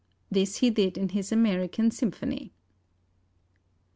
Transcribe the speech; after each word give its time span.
This 0.31 0.55
he 0.57 0.71
did 0.71 0.97
in 0.97 1.09
his 1.09 1.31
American 1.31 1.91
symphony." 1.91 2.51